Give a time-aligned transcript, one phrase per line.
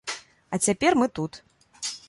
[0.57, 1.41] А цяпер мы тут.